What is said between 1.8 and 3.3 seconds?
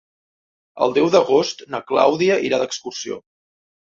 Clàudia irà d'excursió.